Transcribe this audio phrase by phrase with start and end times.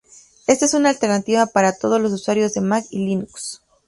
[0.47, 3.61] Ésta es una alternativa para todos los usuarios de Mac y Linux.